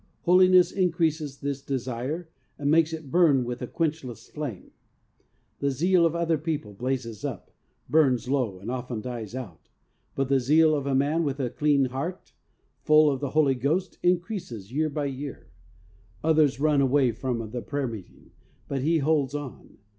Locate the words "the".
5.59-5.69, 10.27-10.39, 13.19-13.29, 17.51-17.61